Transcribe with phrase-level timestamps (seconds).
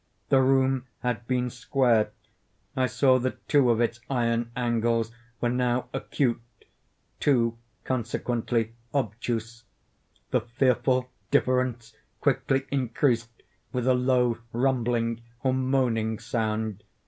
[0.29, 2.09] The room had been square.
[2.75, 9.63] I saw that two of its iron angles were now acute—two, consequently, obtuse.
[10.31, 13.29] The fearful difference quickly increased
[13.71, 16.83] with a low rumbling or moaning sound.